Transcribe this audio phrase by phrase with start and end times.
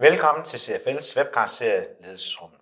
[0.00, 2.60] Velkommen til CFL's webcast-serie Ledelsesrummet.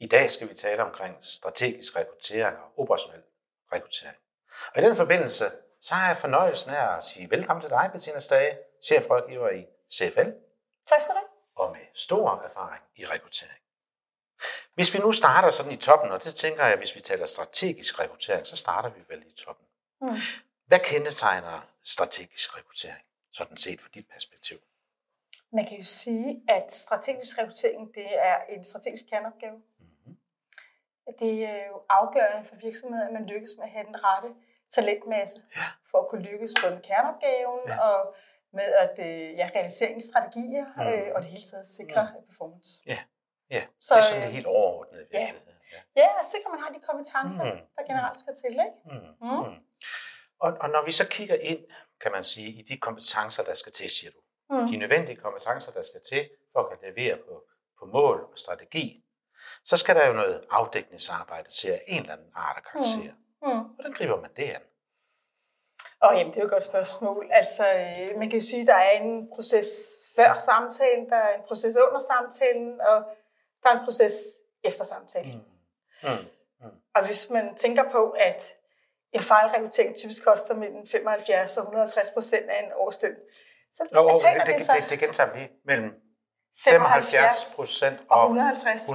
[0.00, 3.22] I dag skal vi tale omkring strategisk rekruttering og operationel
[3.72, 4.16] rekruttering.
[4.74, 5.50] Og i den forbindelse,
[5.82, 10.30] så har jeg fornøjelsen af at sige velkommen til dig, Bettina Stage, chefrådgiver i CFL.
[10.86, 11.28] Tak skal du have.
[11.56, 13.60] Og med stor erfaring i rekruttering.
[14.74, 18.00] Hvis vi nu starter sådan i toppen, og det tænker jeg, hvis vi taler strategisk
[18.00, 19.66] rekruttering, så starter vi vel i toppen.
[20.00, 20.16] Mm.
[20.66, 24.58] Hvad kendetegner strategisk rekruttering, sådan set fra dit perspektiv?
[25.56, 29.56] Man kan jo sige, at strategisk rekruttering det er en strategisk kerneopgave.
[29.56, 30.16] Mm-hmm.
[31.18, 34.28] Det er jo afgørende for virksomheden, at man lykkes med at have den rette
[34.74, 35.66] talentmasse ja.
[35.90, 37.80] for at kunne lykkes på den kerneopgaven ja.
[37.86, 38.14] og
[38.52, 40.86] med at øh, ja, realisere strategier mm.
[40.86, 42.26] øh, og det hele taget sikre mm.
[42.28, 42.70] performance.
[42.86, 42.98] Ja.
[43.50, 45.06] ja, så, det er sådan det helt overordnede.
[45.12, 45.18] Ja.
[45.20, 47.60] ja, ja sikre, man har de kompetencer, mm.
[47.76, 48.54] der generelt skal til.
[48.66, 48.78] Ikke?
[48.90, 49.28] Mm.
[49.28, 49.36] Mm.
[49.46, 49.58] Mm.
[50.44, 51.62] Og, og når vi så kigger ind,
[52.00, 54.66] kan man sige, i de kompetencer, der skal til, siger du, mm.
[54.66, 57.44] de nødvendige kompetencer, der skal til for at kunne levere på,
[57.78, 59.04] på mål og strategi,
[59.64, 63.12] så skal der jo noget afdækningsarbejde til af en eller anden art af karakter.
[63.42, 63.48] Mm.
[63.48, 63.60] Mm.
[63.74, 64.62] Hvordan griber man det an?
[66.00, 67.28] Og jamen, det er jo et godt spørgsmål.
[67.32, 69.68] Altså, øh, man kan jo sige, at der er en proces
[70.16, 73.04] før samtalen, der er en proces under samtalen, og
[73.62, 74.14] der er en proces
[74.64, 75.34] efter samtalen.
[76.02, 76.08] Mm.
[76.08, 76.24] Mm.
[76.60, 76.76] Mm.
[76.94, 78.56] Og hvis man tænker på, at
[79.12, 83.16] en fejlrekruttering typisk koster mellem 75 og 150 procent af en årsløn,
[83.76, 85.90] så oh, det, det, det, det, gentager lige mellem
[86.64, 88.86] 75 procent og 150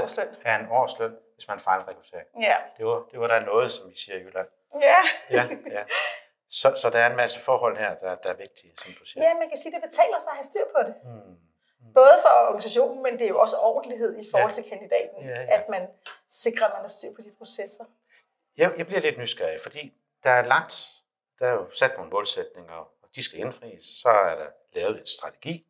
[0.00, 2.24] procent af en årsløn, hvis man fejlrekrutterer.
[2.40, 2.56] Ja.
[2.76, 4.48] Det var, det var der noget, som vi siger i Jylland.
[4.80, 4.96] Ja.
[5.30, 5.42] ja,
[5.76, 5.82] ja.
[6.50, 9.28] Så, så der er en masse forhold her, der, der er vigtige, som du siger.
[9.28, 10.94] Ja, man kan sige, at det betaler sig at have styr på det.
[11.02, 11.36] Hmm.
[11.78, 11.94] Hmm.
[11.94, 14.54] Både for organisationen, men det er jo også ordentlighed i forhold ja.
[14.54, 15.56] til kandidaten, ja, ja.
[15.56, 15.88] at man
[16.28, 17.84] sikrer, at man har styr på de processer.
[18.56, 19.92] Jeg, jeg bliver lidt nysgerrig, fordi
[20.24, 20.74] der er lagt,
[21.38, 25.66] der er jo sat nogle målsætninger, de skal indfries, så er der lavet en strategi.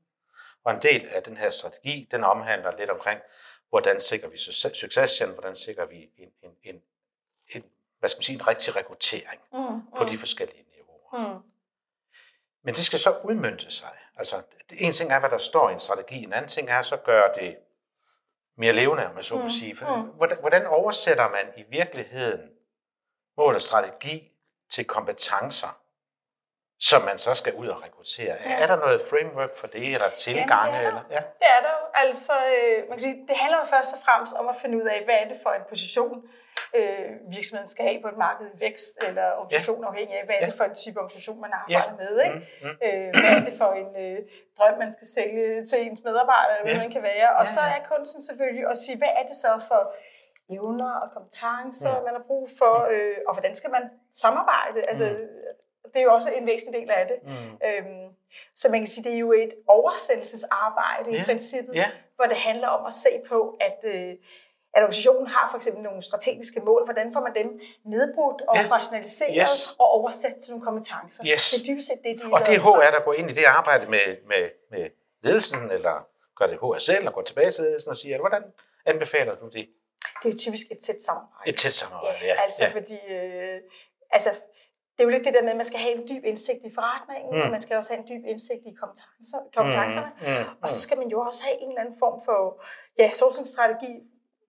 [0.64, 3.20] Og en del af den her strategi, den omhandler lidt omkring,
[3.68, 4.36] hvordan sikrer vi
[4.74, 6.82] successen, hvordan sikrer vi en, en, en,
[7.48, 7.64] en,
[7.98, 9.80] hvad skal man sige, en rigtig rekruttering mm, mm.
[9.98, 11.34] på de forskellige niveauer.
[11.34, 11.42] Mm.
[12.62, 13.98] Men det skal så udmyndte sig.
[14.16, 16.96] Altså, en ting er, hvad der står i en strategi, en anden ting er så
[16.96, 17.56] gøre det
[18.56, 19.76] mere levende, om man så må mm, sige.
[19.76, 20.02] For, mm.
[20.02, 22.50] hvordan, hvordan oversætter man i virkeligheden
[23.36, 24.32] mål og strategi
[24.70, 25.81] til kompetencer,
[26.90, 28.34] som man så skal ud og rekruttere.
[28.44, 28.62] Ja.
[28.62, 30.76] Er der noget framework for det, eller tilgange?
[30.76, 31.04] Ja, det, eller?
[31.16, 31.20] Ja.
[31.40, 31.84] det er der jo.
[32.04, 34.86] Altså, øh, man kan sige, det handler jo først og fremmest om at finde ud
[34.94, 36.16] af, hvad er det for en position,
[36.78, 37.06] øh,
[37.36, 39.88] virksomheden skal have på et marked i vækst, eller organisation ja.
[39.90, 40.48] afhængig af, hvad er ja.
[40.50, 42.00] det for en type organisation, man arbejder ja.
[42.02, 42.12] med.
[42.26, 42.38] Ikke?
[42.38, 42.76] Mm, mm.
[42.86, 44.18] Øh, hvad er det for en øh,
[44.58, 46.74] drøm, man skal sælge til ens medarbejdere, eller ja.
[46.74, 47.28] hvad man kan være.
[47.38, 49.82] Og ja, så er kunsten selvfølgelig at sige, hvad er det så for
[50.56, 52.04] evner og kompetencer, ja.
[52.06, 53.84] man har brug for, øh, og hvordan skal man
[54.22, 54.78] samarbejde?
[54.90, 55.52] Altså, mm
[55.92, 57.18] det er jo også en væsentlig del af det.
[57.22, 57.66] Mm.
[57.66, 58.08] Øhm,
[58.54, 61.22] så man kan sige, det er jo et oversættelsesarbejde yeah.
[61.22, 61.90] i princippet, yeah.
[62.16, 64.10] hvor det handler om at se på, at, øh,
[64.74, 66.84] at organisationen har for eksempel nogle strategiske mål.
[66.84, 68.66] Hvordan får man dem nedbrudt og yeah.
[68.66, 69.76] operationaliseret yes.
[69.78, 71.24] og oversat til nogle kompetencer?
[71.26, 71.50] Yes.
[71.50, 73.44] Det er dybest set det, de Og det er HR, der går ind i det
[73.44, 74.90] arbejde med, med, med
[75.22, 78.42] ledelsen, eller gør det HR selv, og går tilbage til ledelsen og siger, hvordan
[78.86, 79.68] anbefaler du det?
[80.22, 81.50] Det er typisk et tæt samarbejde.
[81.50, 82.26] Et tæt samarbejde, ja.
[82.26, 82.70] ja altså, ja.
[82.70, 82.98] fordi...
[83.10, 83.60] Øh,
[84.10, 84.30] altså,
[84.92, 86.72] det er jo lidt det der med, at man skal have en dyb indsigt i
[86.78, 87.42] forretningen, mm.
[87.44, 90.10] og man skal også have en dyb indsigt i kompetencer, kompetencerne.
[90.20, 90.26] Mm.
[90.26, 90.62] Mm.
[90.62, 92.38] Og så skal man jo også have en eller anden form for
[92.98, 93.92] ja, sourcing-strategi,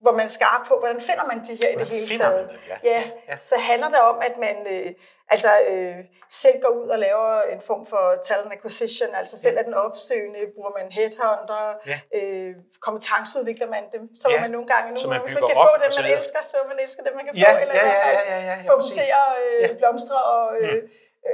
[0.04, 2.48] hvor man skarper på, hvordan finder man de her i det hele taget.
[2.48, 2.76] Det, ja.
[2.90, 4.88] Ja, ja, så handler det om, at man øh,
[5.34, 5.96] altså, øh,
[6.28, 9.60] selv går ud og laver en form for talent acquisition, altså selv ja.
[9.60, 11.98] er den opsøgende, bruger man headhunter, ja.
[12.18, 12.52] øh,
[12.86, 14.40] kompetenceudvikler man dem, så ja.
[14.40, 17.02] man nogle gange, nogle gange hvis man kan få dem, man elsker, så man elsker
[17.06, 19.08] dem, man kan ja, få, eller ja, ja, ja, ja, ja, ja, få dem til
[19.24, 19.68] at øh, ja.
[19.80, 20.88] blomstre og øh, mm.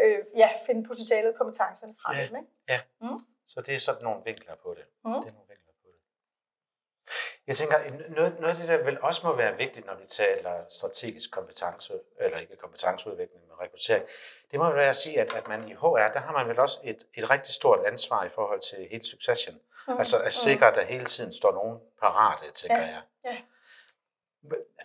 [0.05, 2.21] øh, ja, finde potentialet kompetencerne fra ja.
[2.27, 2.35] dem.
[2.41, 2.51] Ikke?
[2.73, 3.19] Ja, mm.
[3.53, 4.85] så det er sådan nogle vinkler på det.
[5.05, 5.21] Mm.
[5.23, 5.50] det er nogle.
[7.47, 7.77] Jeg tænker,
[8.09, 11.93] noget, noget af det, der vel også må være vigtigt, når vi taler strategisk kompetence,
[12.21, 14.05] eller ikke kompetenceudvikling, men rekruttering,
[14.51, 16.79] det må være at sige, at, at man i HR, der har man vel også
[16.85, 19.61] et, et rigtig stort ansvar i forhold til hele succession.
[19.89, 19.99] Mm.
[19.99, 22.87] Altså at sikre, at der hele tiden står nogen parate, tænker ja.
[22.87, 23.03] jeg.
[23.25, 23.37] Ja.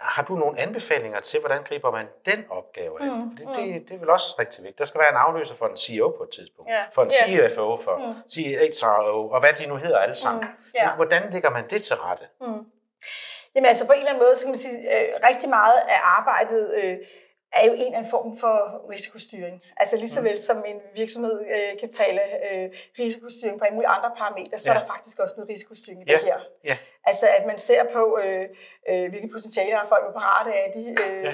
[0.01, 3.07] Har du nogle anbefalinger til, hvordan griber man den opgave af?
[3.07, 4.79] Mm, det, det, det er vel også rigtig vigtigt.
[4.79, 7.49] Der skal være en afløser for en CEO på et tidspunkt, yeah, for en yeah.
[7.51, 8.29] CFO, for mm.
[8.29, 10.43] CHRO, og hvad de nu hedder alle sammen.
[10.43, 10.95] Mm, yeah.
[10.95, 12.23] Hvordan ligger man det til rette?
[12.41, 12.65] Mm.
[13.55, 15.99] Jamen altså på en eller anden måde, så kan man sige, øh, rigtig meget af
[16.03, 16.97] arbejdet øh,
[17.55, 18.55] er jo en eller anden form for
[18.89, 19.63] risikostyring.
[19.77, 20.25] Altså lige så mm.
[20.25, 22.21] vel som en virksomhed øh, kan tale
[22.51, 22.69] øh,
[22.99, 24.75] risikostyring på en mulige andre parametre, så ja.
[24.75, 26.13] er der faktisk også noget risikostyring i ja.
[26.13, 26.39] det her.
[26.63, 26.77] Ja.
[27.03, 28.49] Altså at man ser på, øh,
[28.89, 31.33] øh, hvilke potentialer folk er parate af, de øh, ja.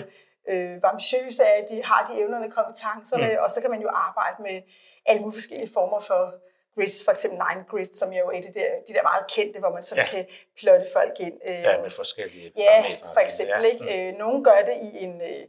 [0.54, 3.44] øh, hvor ambitiøse er de, har de evnerne, kompetencerne, mm.
[3.44, 4.62] og så kan man jo arbejde med
[5.06, 6.34] alle mulige forskellige former for
[6.76, 9.26] grids, for eksempel Nine Grid, som jo er et af de der, de der meget
[9.36, 10.12] kendte, hvor man sådan ja.
[10.12, 10.26] kan
[10.60, 11.38] plotte folk ind.
[11.46, 13.62] Øh, ja, med forskellige Ja, for eksempel.
[13.64, 13.72] Ja.
[13.72, 13.84] Ikke?
[13.84, 13.90] Mm.
[13.90, 15.44] Øh, nogle gør det i en øh,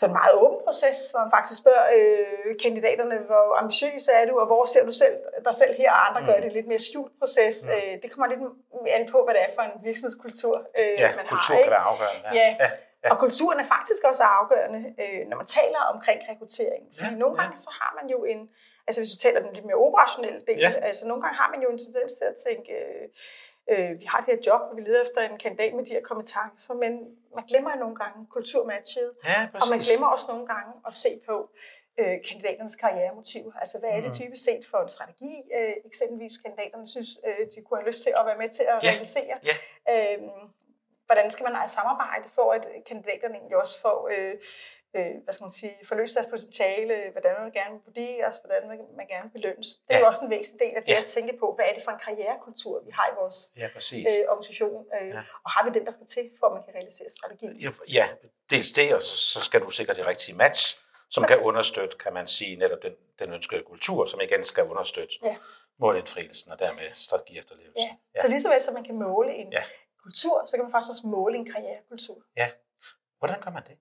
[0.00, 4.46] sådan meget åben proces, hvor man faktisk spørger øh, kandidaterne, hvor ambitiøs er du, og
[4.46, 5.16] hvor ser du selv,
[5.46, 6.26] dig selv her, og andre mm.
[6.28, 7.56] gør det lidt mere skjult proces.
[7.64, 7.70] Mm.
[7.74, 8.42] Øh, det kommer lidt
[8.96, 11.62] an på, hvad det er for en virksomhedskultur, øh, ja, man kultur har.
[11.62, 12.22] kan være afgørende.
[12.24, 12.32] Ja.
[12.40, 12.50] Ja.
[12.62, 12.70] Ja.
[13.04, 13.10] Ja.
[13.12, 16.82] Og kulturen er faktisk også afgørende, øh, når man taler omkring rekruttering.
[16.96, 17.22] Fordi ja.
[17.22, 18.40] nogle gange så har man jo en,
[18.86, 20.70] altså hvis du taler den lidt mere operationelle del, ja.
[20.88, 23.04] altså nogle gange har man jo en tendens til at tænke, øh,
[23.70, 26.02] øh, vi har det her job, og vi leder efter en kandidat med de her
[26.02, 26.92] kompetencer, men
[27.34, 31.20] man glemmer jo nogle gange kulturmatchet, ja, og man glemmer også nogle gange at se
[31.26, 31.50] på
[32.00, 33.52] øh, kandidaternes karrieremotiver.
[33.62, 34.14] Altså hvad er det mm.
[34.14, 38.12] typisk set for en strategi, øh, eksempelvis kandidaterne synes, øh, de kunne have lyst til
[38.18, 38.88] at være med til at ja.
[38.88, 39.34] realisere.
[39.50, 39.56] Ja.
[39.92, 40.22] Øh,
[41.06, 44.34] hvordan skal man samarbejde for, at kandidaterne egentlig også får øh,
[44.96, 48.62] øh, hvad skal man sige, forløse deres potentiale, hvordan man gerne vil vurderes, hvordan
[49.00, 49.68] man gerne belønnes.
[49.76, 50.00] Det er ja.
[50.00, 51.00] jo også en væsentlig del af det ja.
[51.02, 54.24] at tænke på, hvad er det for en karrierekultur, vi har i vores ja, øh,
[54.32, 55.22] organisation, øh, ja.
[55.44, 57.72] og har vi den, der skal til, for at man kan realisere strategien?
[57.98, 58.08] Ja,
[58.50, 60.62] dels det, og så skal du sikre det rigtige match,
[61.10, 61.36] som Præcis.
[61.36, 65.36] kan understøtte, kan man sige, netop den, den ønskede kultur, som igen skal understøtte ja.
[65.78, 67.78] målindfrielsen og dermed strategi efterlevelse.
[67.78, 67.96] Ja.
[68.14, 68.20] Ja.
[68.20, 69.62] Så lige så vel som man kan måle en ja.
[70.02, 72.18] kultur, så kan man faktisk også måle en karrierekultur.
[72.36, 72.48] Ja.
[73.18, 73.76] Hvordan gør man det?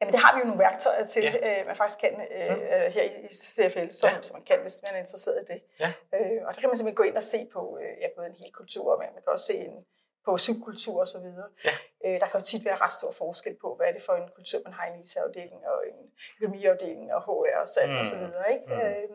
[0.00, 1.60] Jamen det har vi jo nogle værktøjer til, ja.
[1.60, 2.62] øh, man faktisk kan øh, mm.
[2.62, 4.22] øh, her i, CFL, som, ja.
[4.22, 5.60] som man kan, hvis man er interesseret i det.
[5.80, 5.92] Ja.
[6.14, 8.34] Øh, og der kan man simpelthen gå ind og se på øh, ja, både en
[8.42, 9.84] hel kultur, men man kan også se en,
[10.24, 11.26] på subkultur osv.
[11.64, 11.74] Ja.
[12.04, 14.30] Øh, der kan jo tit være ret stor forskel på, hvad er det for en
[14.34, 15.98] kultur, man har i en IT-afdeling og en
[16.40, 18.00] økonomiafdeling og HR og salg mm.
[18.00, 18.22] osv.
[18.54, 18.66] Ikke?
[18.66, 18.80] Mm.
[18.80, 19.08] Øh,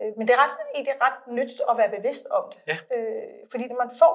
[0.00, 2.60] øh, men det er ret, egentlig ret nyttigt at være bevidst om det.
[2.66, 2.96] Ja.
[2.96, 4.14] Øh, fordi når man får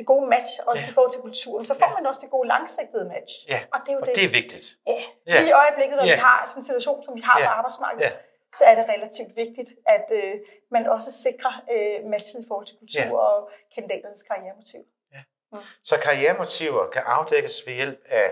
[0.00, 0.90] det gode match, også ja.
[0.90, 1.94] i forhold til kulturen, så får ja.
[1.96, 3.32] man også det gode langsigtede match.
[3.48, 3.60] Ja.
[3.72, 4.14] Og det er jo og det.
[4.16, 4.66] det er vigtigt.
[4.86, 5.00] Ja.
[5.26, 5.48] ja.
[5.48, 6.14] I øjeblikket, når ja.
[6.14, 7.46] vi har sådan en situation, som vi har ja.
[7.46, 8.12] på arbejdsmarkedet, ja.
[8.58, 10.34] så er det relativt vigtigt, at øh,
[10.70, 13.26] man også sikrer øh, matchen i forhold til kultur ja.
[13.26, 14.82] og kandidaternes karrieremotiv.
[15.14, 15.22] Ja.
[15.52, 15.58] Mm.
[15.84, 18.28] Så karrieremotiver kan afdækkes ved hjælp af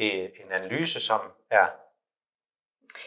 [0.00, 1.20] øh, en analyse, som
[1.50, 1.66] er...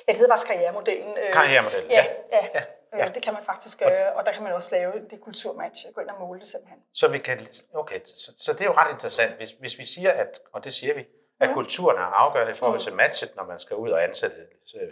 [0.07, 1.17] Ja, det hedder faktisk karrieremodellen.
[1.17, 2.05] Øh, karrieremodellen, ja.
[2.31, 2.47] ja.
[2.55, 2.61] ja.
[2.93, 3.05] Ja.
[3.05, 3.11] Ja.
[3.11, 6.09] Det kan man faktisk gøre, og der kan man også lave det kulturmatch, gå ind
[6.09, 6.79] og måle det simpelthen.
[6.93, 10.11] Så, vi kan, okay, så, så det er jo ret interessant, hvis, hvis vi siger,
[10.11, 11.05] at, og det siger vi,
[11.39, 11.53] at mm.
[11.53, 14.35] kulturen er afgørende i forhold til matchet, når man skal ud og ansætte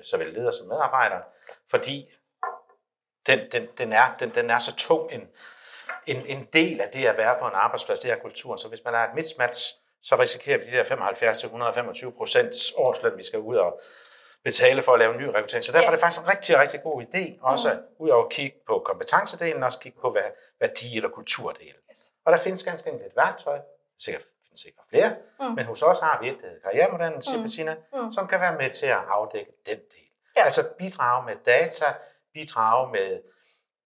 [0.03, 1.21] såvel ledere som medarbejdere,
[1.69, 2.13] fordi
[3.27, 5.30] den, den, den, er, den, den er så tung en,
[6.07, 8.59] en, en del af det at være på en arbejdsplads, det er kulturen.
[8.59, 13.24] Så hvis man er et mismatch, så risikerer vi de der 75-125 procents årsløn, vi
[13.24, 13.81] skal ud og,
[14.43, 15.65] betale for at lave en ny rekruttering.
[15.65, 15.88] Så derfor ja.
[15.88, 17.79] er det faktisk en rigtig, rigtig god idé, også mm.
[17.97, 20.17] ud over at kigge på kompetencedelen, også kigge på
[20.59, 21.81] værdi- eller kulturdelen.
[21.91, 22.11] Yes.
[22.25, 23.59] Og der findes ganske enkelt et værktøj,
[23.97, 25.55] sikkert findes sikkert flere, mm.
[25.55, 27.43] men hos os har vi et, karrieremodellen, siger mm.
[27.43, 28.11] Bettina, mm.
[28.11, 30.09] som kan være med til at afdække den del.
[30.35, 30.43] Ja.
[30.43, 31.85] Altså bidrage med data,
[32.33, 33.21] bidrage med,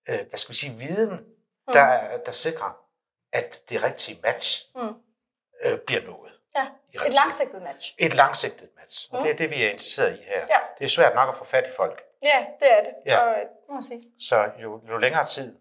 [0.09, 1.13] øh, hvad skal vi sige, viden,
[1.67, 1.73] mm.
[1.73, 2.77] der, der sikrer,
[3.33, 4.93] at det rigtige match mm.
[5.63, 6.34] øh, bliver nået.
[6.55, 6.65] Ja,
[7.05, 7.95] et langsigtet match.
[7.97, 9.23] Et langsigtet match, og mm.
[9.23, 10.39] det er det, vi er interesseret i her.
[10.49, 10.59] Ja.
[10.79, 12.03] Det er svært nok at få fat i folk.
[12.23, 13.19] Ja, det er det, ja.
[13.19, 13.35] og,
[13.69, 14.03] må sige.
[14.19, 15.57] Så jo, jo længere tid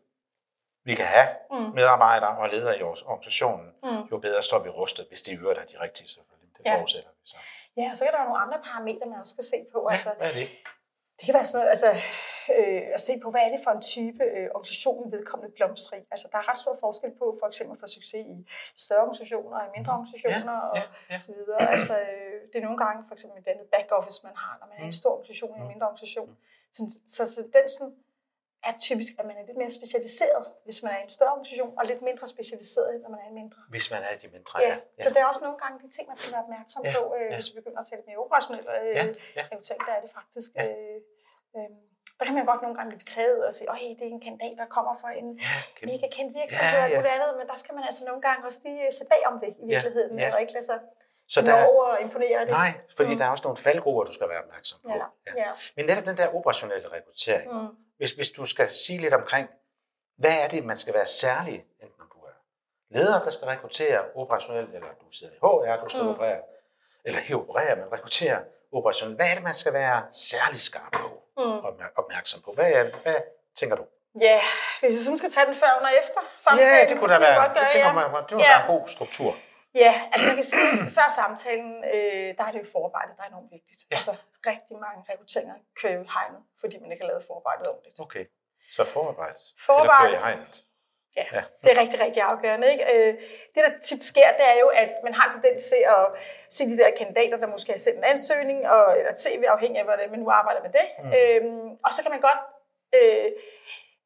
[0.85, 1.75] vi kan have mm.
[1.75, 4.03] medarbejdere og ledere i vores organisationen, mm.
[4.11, 6.57] jo bedre står vi rustet, hvis de øvrigt er de rigtige selvfølgelig.
[6.57, 6.77] Det ja.
[6.77, 7.37] forudsætter vi så.
[7.77, 9.87] Ja, og så kan der være nogle andre parametre, man også skal se på.
[9.89, 10.49] Ja, altså, hvad er det?
[11.19, 11.91] Det kan være sådan noget, altså,
[12.59, 16.03] øh, at se på, hvad er det for en type øh, organisation, vedkommende blomstrer i.
[16.11, 18.37] Altså, der er ret stor forskel på, for eksempel for succes i
[18.77, 21.17] større organisationer og i mindre organisationer ja, ja, ja.
[21.17, 21.61] og så videre.
[21.75, 24.67] Altså, øh, det er nogle gange for eksempel et andet back office, man har, når
[24.71, 26.31] man er i en stor organisation og en mindre organisation.
[26.77, 26.83] Så,
[27.15, 27.95] så, så den sådan,
[28.69, 31.71] er typisk, at man er lidt mere specialiseret, hvis man er i en større organisation,
[31.79, 33.61] og lidt mindre specialiseret, når man er i en mindre.
[33.75, 34.69] Hvis man er i de mindre, ja.
[34.69, 35.03] ja.
[35.05, 36.93] Så der er også nogle gange de ting, man skal være opmærksom ja.
[36.97, 37.35] på, øh, ja.
[37.37, 38.67] hvis vi begynder at tale mere operationelt.
[38.77, 39.05] Øh, ja.
[39.39, 39.43] Ja.
[39.87, 40.51] der er det faktisk...
[40.57, 40.65] Ja.
[40.67, 41.01] Øh,
[41.57, 41.71] øh,
[42.19, 44.55] der kan man godt nogle gange blive betaget og sige, at det er en kandidat,
[44.63, 46.99] der kommer fra en ja, mega kendt virksomhed ja, ja.
[46.99, 49.35] og andet, men der skal man altså nogle gange også lige øh, se bag om
[49.43, 50.35] det i virkeligheden, ja, ja.
[50.35, 50.79] og ikke lade sig
[51.29, 52.51] så der, og imponere det.
[52.51, 53.19] Nej, fordi mm.
[53.19, 54.89] der er også nogle faldgrupper, du skal være opmærksom på.
[54.89, 55.33] Ja, ja.
[55.43, 55.51] Ja.
[55.77, 57.69] Men netop den der operationelle rekruttering, mm.
[57.97, 59.49] hvis, hvis du skal sige lidt omkring,
[60.17, 62.37] hvad er det, man skal være særlig, enten om du er
[62.89, 66.09] leder, der skal rekruttere operationelt, eller du sidder i HR, du skal mm.
[66.09, 66.41] operere,
[67.05, 68.39] eller ikke operere, men rekruttere
[68.79, 69.17] operationelt.
[69.19, 69.99] Hvad er det, man skal være
[70.31, 71.59] særlig skarp på mm.
[71.65, 72.51] og opmærksom på?
[72.59, 73.17] Hvad, er, hvad
[73.61, 73.85] tænker du?
[74.21, 74.41] Ja,
[74.81, 76.75] hvis vi sådan skal tage den før og efter samtalen.
[76.81, 77.55] Ja, det kunne da være.
[77.55, 78.61] Det tænker man, det var ja.
[78.61, 79.33] en god struktur.
[79.75, 83.23] Ja, altså man kan sige, at før samtalen, øh, der er det jo forarbejdet, der
[83.25, 83.81] er enormt vigtigt.
[83.91, 83.97] Ja.
[83.97, 84.13] Altså
[84.51, 87.97] rigtig mange rekrutteringer kører jo hegnet, fordi man ikke har lavet forarbejdet ordentligt.
[88.05, 88.25] Okay,
[88.77, 90.55] så forarbejdet, forarbejdet eller kører i hegnet.
[91.17, 92.73] Ja, ja, det er rigtig, rigtig afgørende.
[92.73, 92.85] Ikke?
[92.95, 93.15] Øh,
[93.55, 96.05] det, der tit sker, det er jo, at man har en tendens til at
[96.51, 99.85] se de der kandidater, der måske har sendt en ansøgning, og, eller tv, afhængig af,
[99.85, 100.87] hvordan man nu arbejder med det.
[101.05, 101.13] Mm.
[101.19, 102.41] Øhm, og så kan man godt
[102.99, 103.33] øh,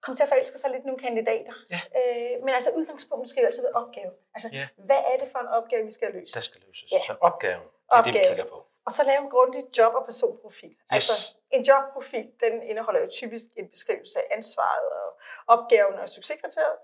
[0.03, 1.53] komme til at forelske sig lidt nogle kandidater.
[1.75, 1.81] Ja.
[1.99, 4.11] Øh, men altså udgangspunktet skal jo altid være opgave.
[4.35, 4.67] Altså, Ja.
[4.89, 6.35] hvad er det for en opgave, vi skal løse?
[6.35, 6.93] Der skal løses.
[6.93, 7.01] Ja.
[7.07, 8.29] Så opgaven, det er det, vi Opgave.
[8.29, 8.65] kigger på.
[8.87, 10.75] Og så lave en grundig job- og personprofil.
[10.91, 11.13] Altså,
[11.51, 15.09] en jobprofil, den indeholder jo typisk en beskrivelse af ansvaret og
[15.47, 16.79] opgaven og succeskriteriet.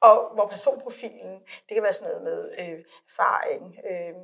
[0.00, 1.32] Og hvor personprofilen,
[1.68, 4.14] det kan være sådan noget med øh, erfaring, øh,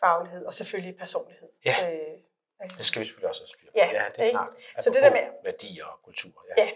[0.00, 1.48] faglighed og selvfølgelig personlighed.
[1.64, 1.74] Ja.
[1.92, 1.98] Øh,
[2.62, 2.70] øh.
[2.78, 3.72] Det skal vi selvfølgelig også have styr på.
[3.76, 4.30] Ja, ja det er ikke?
[4.38, 4.54] klart.
[4.84, 6.44] Så det der med- Værdier og kultur.
[6.58, 6.68] Ja.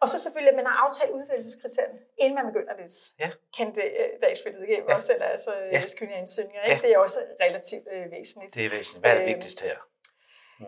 [0.00, 3.30] Og så selvfølgelig, at man har aftalt udvælgelseskriterierne, inden man begynder læse Ja.
[3.58, 4.96] kandidatsfældet igennem, Ja.
[4.96, 5.66] også, eller altså Ja.
[5.72, 5.86] ja.
[5.86, 6.62] skyndende ansøgninger.
[6.62, 6.76] Ikke?
[6.76, 6.80] Ja.
[6.88, 8.54] Det er også relativt øh, væsentligt.
[8.54, 9.02] Det er væsentligt.
[9.02, 9.78] Hvad er det Øhm, vigtigste her?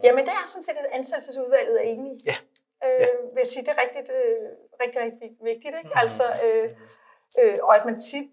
[0.04, 2.16] Jamen, det er sådan set, at ansættelsesudvalget er enige.
[2.30, 2.36] Ja.
[2.84, 3.06] Øh, Ja.
[3.34, 4.48] vil jeg sige, det er rigtig, øh,
[4.82, 5.74] rigtig, rigtig vigtigt.
[5.78, 5.88] Ikke?
[5.88, 6.02] Mhm.
[6.02, 6.66] Altså, øh,
[7.42, 8.24] øh, og at man tit,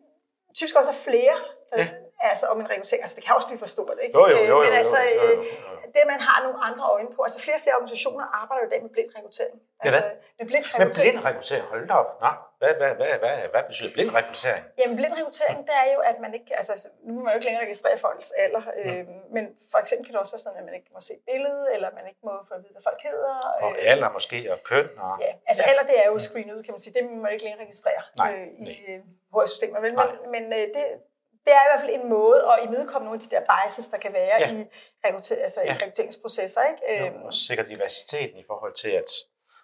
[0.55, 1.36] typisk også er flere,
[1.72, 1.89] der, Ja
[2.32, 3.01] altså om en rekruttering.
[3.06, 4.13] Altså, det kan også blive for stort, ikke?
[4.20, 5.88] Jo, jo, Øh, jo, jo, Men jo, altså, jo, jo, øh, jo, jo.
[5.96, 7.20] det, man har nogle andre øjne på.
[7.27, 9.56] Altså, flere og flere organisationer arbejder jo i dag med blind rekruttering.
[9.60, 10.01] Med Altså,
[10.39, 11.12] med blind Men rekruttering.
[11.13, 12.10] blind rekruttering, hold da op.
[12.25, 14.63] Nå, hvad, hvad, hvad, hvad, hvad betyder blind rekruttering?
[14.80, 16.74] Jamen, blind rekruttering, det er jo, at man ikke, altså,
[17.06, 19.03] nu må man jo ikke længere registrere folks alder, øh,
[19.36, 21.63] men for eksempel kan det også være sådan, at man ikke må se et billede,
[21.75, 23.34] eller man ikke må få at vide, hvad folk hedder.
[23.65, 25.13] Og øh, alder måske, og køn, og...
[25.25, 25.70] Ja, altså ja.
[25.70, 26.94] alder det er jo screenet ud, kan man sige.
[26.98, 28.75] Det må man ikke længere registrere Nej, øh, i nej.
[28.89, 29.00] øh,
[29.34, 29.82] HR-systemet.
[29.82, 30.08] Men, Nej.
[30.22, 30.86] men, men øh, det,
[31.46, 33.98] det er i hvert fald en måde at imødekomme nogle af de der biases, der
[33.98, 34.52] kan være Ja.
[34.52, 34.66] i,
[35.06, 35.74] rekrutter, altså Ja.
[35.74, 36.62] i rekrutteringsprocesser.
[36.72, 37.00] Ikke?
[37.00, 39.10] Jo, Øhm, og sikkert diversiteten i forhold til, at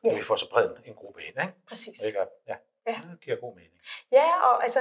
[0.04, 0.14] Ja.
[0.14, 1.54] vi får så bred en gruppe ind, ikke?
[1.70, 2.04] præcis.
[2.08, 2.20] Ikke?
[2.48, 2.56] Ja.
[2.88, 2.96] Ja.
[3.12, 3.74] Det giver god mening.
[4.12, 4.80] Ja, og, altså,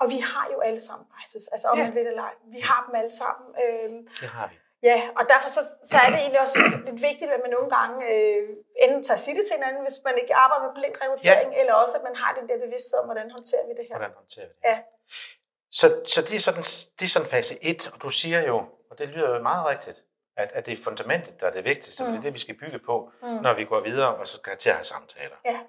[0.00, 1.84] og vi har jo alle sammen biases, altså om Ja.
[1.84, 2.34] man vil eller ej.
[2.54, 3.46] Vi har dem alle sammen.
[3.62, 4.56] Øhm, Det har vi.
[4.90, 7.96] Ja, og derfor så, så er det egentlig også lidt vigtigt, at man nogle gange
[8.12, 8.48] øh,
[8.84, 11.60] enten tager sige det til hinanden, hvis man ikke arbejder med blind rekruttering, ja.
[11.60, 13.96] eller også at man har den der bevidsthed om, hvordan håndterer vi det her.
[13.96, 14.64] Hvordan håndterer vi det?
[14.70, 14.76] Ja.
[15.72, 16.62] Så, så det, er sådan,
[16.98, 18.58] det er sådan fase 1, og du siger jo,
[18.90, 20.02] og det lyder jo meget rigtigt,
[20.36, 22.06] at, at det er fundamentet, der er det vigtigste, mm.
[22.10, 22.22] det er Mm.
[22.24, 23.28] det, vi skal bygge på, Mm.
[23.28, 25.36] når vi går videre og så skal til at have samtaler.
[25.44, 25.60] Ja.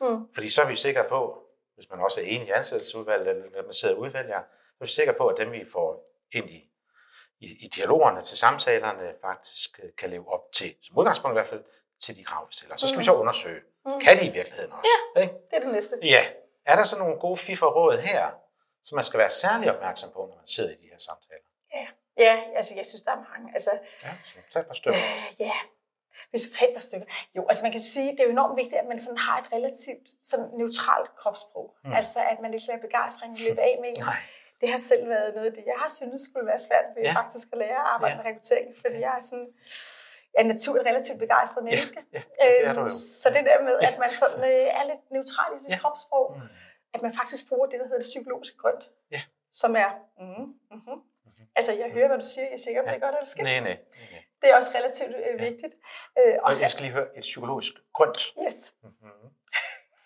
[0.00, 0.28] Mm.
[0.34, 1.38] Fordi så er vi sikre på,
[1.74, 4.90] hvis man også er enig i ansættelsesudvalget, eller man sidder og udvælger, så er vi
[4.90, 6.70] sikre på, at dem vi får ind i,
[7.40, 11.48] i, i dialogerne, til samtalerne, faktisk øh, kan leve op til, som udgangspunkt i hvert
[11.48, 11.64] fald,
[12.00, 12.76] til de krav, vi stiller.
[12.76, 13.00] Så skal Mm.
[13.00, 14.00] vi så undersøge, Mm.
[14.00, 14.90] kan de i virkeligheden også?
[15.16, 15.20] Ja.
[15.22, 15.34] Ikke?
[15.50, 15.98] Det er det næste.
[16.02, 16.26] Ja.
[16.66, 18.30] Er der så nogle gode fif og råd her,
[18.84, 21.40] som man skal være særlig opmærksom på, når man sidder i de her samtaler?
[22.18, 23.54] Ja, altså jeg synes, der er mange.
[23.54, 23.70] Altså,
[24.04, 24.98] Ja, så tag et par stykker.
[24.98, 25.52] øh, ja,
[26.30, 27.06] hvis vi tager et par stykker.
[27.36, 29.48] Jo, altså man kan sige, det er jo enormt vigtigt, at man sådan har et
[29.52, 31.76] relativt sådan neutralt kropssprog.
[31.84, 31.92] Mm.
[31.92, 33.96] Altså at man ikke lader begejstringen løbe af med en.
[34.04, 34.16] Nej.
[34.60, 37.08] Det har selv været noget af det, jeg har syntes skulle være svært ved Ja.
[37.08, 37.14] ja.
[37.20, 38.16] faktisk at lære at arbejde Ja.
[38.18, 38.22] ja.
[38.22, 39.48] med rekruttering, fordi jeg er sådan
[40.38, 41.98] er naturligt relativt begejstret menneske.
[42.12, 42.94] Ja, det er du Øhm, jo.
[43.22, 45.74] Så det der med, at man sådan, øh, er lidt neutral i sit Ja.
[45.74, 45.80] ja.
[45.80, 46.42] kropssprog, Mm.
[46.94, 49.22] At man faktisk bruger det, der hedder det psykologiske grønt, Ja.
[49.52, 50.26] som er, mm,
[50.70, 51.00] mm-hmm.
[51.56, 52.94] altså jeg hører, hvad du siger, jeg er sikker på, Ja.
[52.94, 53.44] det er godt eller skidt.
[53.44, 53.76] Nej, nej.
[54.42, 55.44] Det er også relativt øh, Ja.
[55.50, 55.74] vigtigt.
[56.18, 58.18] Øh, Og jeg skal lige høre et psykologisk grønt.
[58.46, 59.30] yes, Mm-hmm.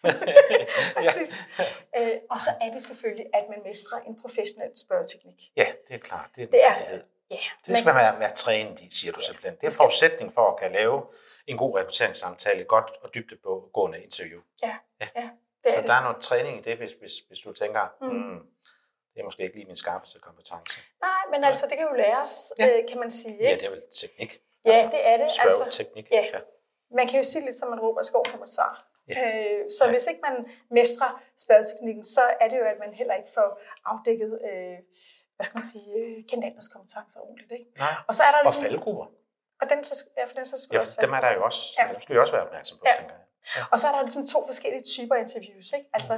[0.97, 1.31] præcis.
[1.97, 5.43] Øh, og så er det selvfølgelig, at man mestrer en professionel spørgeteknik.
[5.57, 6.31] Ja, det er klart.
[6.37, 7.03] Det er, Det er- vigtighed.
[7.31, 9.55] Ja, Det skal man være, være trænet i, siger du simpelthen.
[9.55, 11.07] Det er en forudsætning for at kan lave
[11.47, 14.41] en god rekrutteringssamtale, et godt og dybdegående interview.
[15.69, 15.89] Det Så det.
[15.91, 18.07] der er noget træning i det, hvis, hvis, hvis du tænker, mm.
[18.09, 18.39] Mm.
[19.15, 20.73] Det er måske ikke lige min skarpeste kompetence.
[21.07, 22.67] Nej, men altså, det kan jo læres, Ja.
[22.67, 22.79] ja.
[22.79, 23.37] øh, kan man sige.
[23.43, 23.61] Ja, Ikke?
[23.61, 24.31] det er vel teknik.
[24.65, 25.25] Ja, det er det.
[25.25, 26.07] Altså, Spørgeteknik.
[26.13, 26.25] ja.
[26.99, 28.77] Man kan jo sige lidt, som man råber skoven, kan man svare.
[29.09, 29.15] Ja.
[29.27, 29.91] Øh, så Ja.
[29.91, 30.37] hvis ikke man
[30.71, 34.77] mestrer spørgeteknikken, så er det jo, at man heller ikke får afdækket, øh,
[35.37, 37.53] hvad skal man sige, øh, kandidaternes kompetencer ordentligt.
[37.53, 37.67] Ikke?
[37.79, 37.95] Nej.
[38.09, 39.07] Og så er der Og ligesom, faldgrupper.
[39.63, 41.63] og den, så, ja, for den så skulle Ja, også dem er der jo også.
[41.79, 41.85] Ja.
[41.93, 42.95] Dem skal vi også være opmærksom på, Ja.
[42.99, 43.25] tænker jeg.
[43.73, 45.73] Og så er der jo ligesom to forskellige typer interviews.
[45.73, 45.89] Ikke?
[45.93, 46.15] Altså,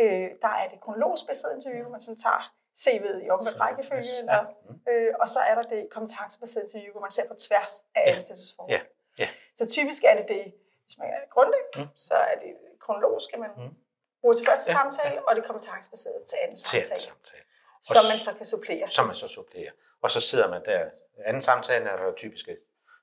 [0.00, 2.42] øh, der er det kronologisk baseret interview, hvor man sådan tager
[2.82, 4.20] CV'et i omvendt rækkefølge, Ja.
[4.20, 4.80] eller, Mm.
[4.92, 8.14] øh, og så er der det kompetencebaseret interview, hvor man ser på tværs af Ja.
[8.14, 8.72] ansættelsesforhold.
[8.72, 8.80] Ja.
[9.18, 9.28] Ja.
[9.56, 10.42] Så typisk er det det,
[10.86, 11.86] hvis man er grundig, Mm.
[11.96, 12.50] så er det
[12.80, 13.74] kronologisk, skal man Mm.
[14.20, 14.72] bruge til første Ja.
[14.78, 17.42] samtale, og det kompetencebaserede til anden Til en samtale, samtale.
[17.82, 18.90] som man så kan supplere.
[18.90, 19.72] Som man så supplerer.
[20.02, 20.90] Og så sidder man der.
[21.24, 22.58] Anden samtale er der typisk et,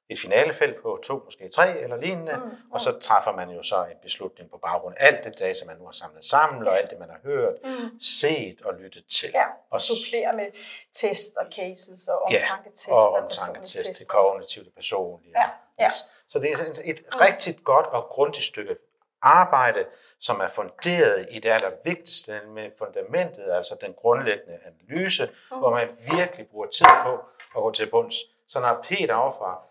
[0.09, 2.37] et finalefelt på to, måske tre eller lignende.
[2.37, 5.65] Mm, Og så træffer man jo så en beslutning på baggrund af alt det data,
[5.65, 7.99] man nu har samlet sammen, og alt det, man har hørt, mm.
[8.01, 9.29] set og lyttet til.
[9.33, 10.45] Ja, Og og s- supplere med
[10.93, 15.31] test og cases og Ja, omtanketest og omtanketest, det kognitive, det personlige.
[15.35, 15.49] Ja,
[15.79, 15.85] ja.
[15.85, 15.93] Yes.
[16.27, 18.75] Så det er et, et rigtig godt og grundigt stykke
[19.21, 19.85] arbejde,
[20.19, 25.57] som er funderet i det allervigtigste med fundamentet, altså den grundlæggende analyse, Mm.
[25.57, 25.87] hvor man
[26.17, 27.13] virkelig bruger tid på
[27.55, 28.15] at gå til bunds.
[28.47, 29.65] Så når Peter over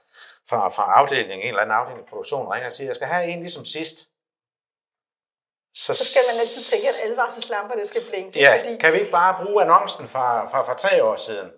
[0.49, 3.25] fra, fra, afdelingen, en eller anden afdeling i produktionen, ringer og siger, jeg skal have
[3.27, 3.99] en ligesom sidst,
[5.75, 8.39] Så skal man altid tænke, at advarselslamperne skal blinke.
[8.41, 11.51] Ja, fordi, kan vi ikke bare bruge annoncen fra, fra, fra tre år siden?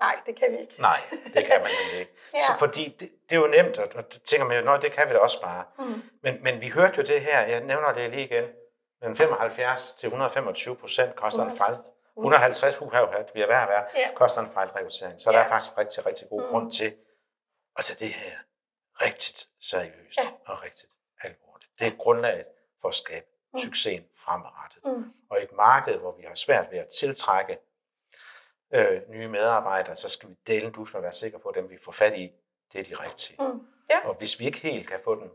[0.00, 0.74] Nej, det kan vi ikke.
[0.80, 1.00] Nej,
[1.34, 2.12] det kan man ikke.
[2.34, 2.40] Ja.
[2.40, 5.08] Så fordi det, det er jo nemt, og det tænker man jo, "Nå, det kan
[5.08, 5.64] vi da også bare.
[5.78, 6.02] Mm.
[6.22, 8.44] Men, men vi hørte jo det her, jeg nævner det lige igen,
[9.02, 11.76] men 75 til 125 procent koster en fejl.
[12.16, 14.08] 150 huha, uha, det bliver værre og værre, Ja.
[14.14, 15.20] koster en fejlrekruttering.
[15.20, 15.44] Så der Ja.
[15.44, 16.48] er faktisk rigtig, rigtig god Mm.
[16.50, 16.94] grund til
[17.78, 18.38] at tage det her
[19.00, 20.30] rigtigt seriøst Ja.
[20.46, 21.70] og rigtigt alvorligt.
[21.78, 22.46] Det er grundlaget
[22.80, 23.58] for at skabe Mm.
[23.60, 24.84] succesen fremadrettet.
[24.84, 25.12] Mm.
[25.30, 27.58] Og i et marked, hvor vi har svært ved at tiltrække
[28.74, 31.70] øh, nye medarbejdere, så skal vi dele dus med at være sikre på, at dem
[31.70, 32.32] vi får fat i,
[32.72, 33.42] det er de rigtige.
[33.42, 33.66] Mm.
[33.90, 34.08] Ja.
[34.08, 35.30] Og hvis vi ikke helt kan få den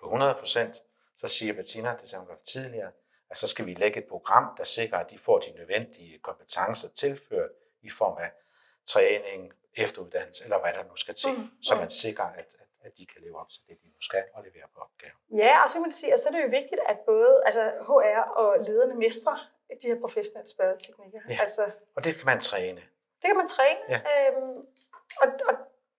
[0.00, 0.80] på 100%,
[1.16, 2.92] så siger Bettina, det som jeg tidligere,
[3.30, 6.88] at så skal vi lægge et program, der sikrer, at de får de nødvendige kompetencer
[6.88, 7.50] tilført
[7.82, 8.30] i form af
[8.86, 11.62] træning, efteruddannelse, eller hvad der nu skal til, Mm, mm.
[11.62, 11.80] så mm.
[11.80, 14.42] man sikrer, at, at, at de kan leve op til det, de nu skal, og
[14.42, 15.16] levere på opgaven.
[15.36, 17.62] Ja, og så kan man sige, og så er det jo vigtigt, at både altså,
[17.88, 19.38] HR og lederne mestrer
[19.82, 21.20] de her professionelle spørgeteknikker.
[21.28, 21.38] Ja.
[21.40, 22.80] Altså, Og det kan man træne.
[23.20, 23.80] det kan man træne.
[23.88, 24.00] Ja.
[24.10, 24.58] Øhm,
[25.22, 25.54] og, og,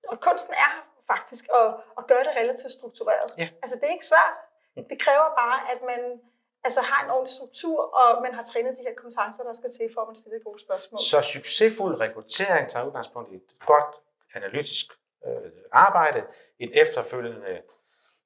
[0.08, 0.74] og kunsten er
[1.13, 1.67] faktisk at,
[1.98, 3.29] at gøre det relativt struktureret.
[3.38, 3.48] Ja.
[3.63, 4.36] Altså, det er ikke svært.
[4.89, 6.01] Det kræver bare, at man
[6.66, 9.88] altså, har en ordentlig struktur, og man har trænet de her kompetencer, der skal til,
[9.94, 11.00] for at man stiller gode spørgsmål.
[11.00, 13.92] Så succesfuld rekruttering tager udgangspunkt i et godt
[14.34, 14.86] analytisk
[15.28, 16.24] øh, arbejde,
[16.60, 17.62] en efterfølgende,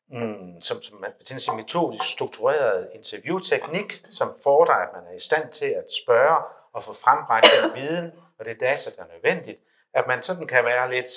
[0.07, 5.19] mm, som, som man Bettina sig metodisk struktureret interviewteknik, som fordrer, at man er i
[5.19, 6.37] stand til at spørge
[6.73, 9.59] og få frembragt den viden og det data, der er nødvendigt.
[9.93, 11.11] At man sådan kan være lidt,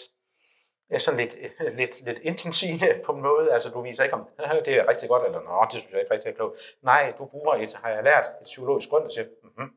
[1.01, 3.53] sådan lidt, øh, lidt, lidt intensivt på en måde.
[3.53, 4.29] Altså du viser ikke, om
[4.65, 6.59] det er rigtig godt, eller nå, det synes jeg ikke rigtig er klogt.
[6.83, 9.77] Nej, du bruger et, har jeg lært, et psykologisk grund, og siger, mm-hmm,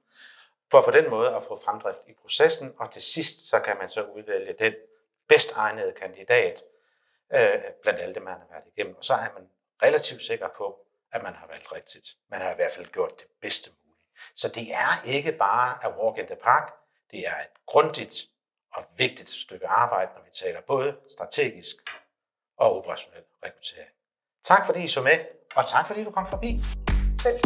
[0.72, 3.90] for på den måde at få fremdrift i processen, og til sidst så kan man
[3.90, 4.74] så udvælge den
[5.28, 6.64] bedst egnede kandidat
[7.34, 8.96] øh, blandt alle dem, man har været igennem.
[8.96, 9.50] Og så er man
[9.84, 10.80] relativt sikker på,
[11.12, 12.16] at man har valgt rigtigt.
[12.30, 14.02] Man har i hvert fald gjort det bedste mulige.
[14.36, 16.74] Så det er ikke bare at walk in the park,
[17.12, 18.30] det er et grundigt
[18.76, 21.76] og vigtigt stykke arbejde, når vi taler både strategisk
[22.58, 23.90] og operationel rekruttering.
[24.44, 25.20] Tak fordi I så med,
[25.56, 26.58] og tak fordi du kom forbi.
[27.22, 27.40] Selv.